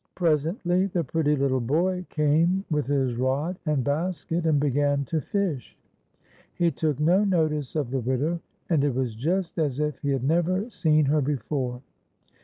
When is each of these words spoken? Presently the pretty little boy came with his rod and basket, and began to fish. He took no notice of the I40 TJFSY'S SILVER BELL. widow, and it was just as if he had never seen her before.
Presently 0.15 0.87
the 0.87 1.03
pretty 1.03 1.35
little 1.35 1.59
boy 1.61 2.07
came 2.09 2.65
with 2.71 2.87
his 2.87 3.13
rod 3.17 3.59
and 3.67 3.83
basket, 3.83 4.47
and 4.47 4.59
began 4.59 5.05
to 5.05 5.21
fish. 5.21 5.77
He 6.55 6.71
took 6.71 6.99
no 6.99 7.23
notice 7.23 7.75
of 7.75 7.91
the 7.91 7.97
I40 7.99 8.01
TJFSY'S 8.01 8.03
SILVER 8.05 8.17
BELL. 8.17 8.27
widow, 8.31 8.39
and 8.71 8.83
it 8.83 8.95
was 8.95 9.13
just 9.13 9.59
as 9.59 9.79
if 9.79 9.99
he 9.99 10.09
had 10.09 10.23
never 10.23 10.67
seen 10.71 11.05
her 11.05 11.21
before. 11.21 11.83